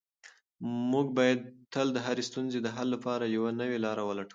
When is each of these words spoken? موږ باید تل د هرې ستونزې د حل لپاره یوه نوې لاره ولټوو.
موږ 0.91 1.07
باید 1.17 1.39
تل 1.73 1.87
د 1.93 1.97
هرې 2.05 2.23
ستونزې 2.29 2.59
د 2.61 2.67
حل 2.75 2.87
لپاره 2.95 3.23
یوه 3.37 3.51
نوې 3.61 3.77
لاره 3.85 4.03
ولټوو. 4.05 4.29